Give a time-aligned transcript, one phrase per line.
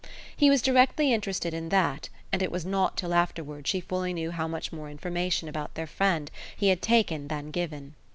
[0.35, 4.31] He was directly interested in that, and it was not till afterwards she fully knew
[4.31, 7.93] how much more information about their friend he had taken than given.